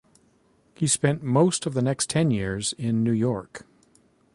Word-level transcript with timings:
He 0.73 0.87
spent 0.87 1.21
most 1.21 1.67
of 1.67 1.75
the 1.75 1.81
next 1.83 2.09
ten 2.09 2.31
years 2.31 2.73
in 2.73 3.03
New 3.03 3.11
York. 3.11 3.67